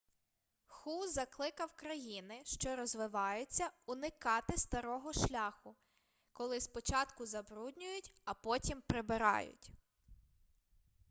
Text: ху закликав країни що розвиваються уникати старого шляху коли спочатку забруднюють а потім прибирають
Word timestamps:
ху 0.65 1.07
закликав 1.07 1.71
країни 1.75 2.41
що 2.45 2.75
розвиваються 2.75 3.71
уникати 3.85 4.57
старого 4.57 5.13
шляху 5.13 5.75
коли 6.33 6.61
спочатку 6.61 7.25
забруднюють 7.25 8.11
а 8.25 8.33
потім 8.33 8.81
прибирають 8.87 9.71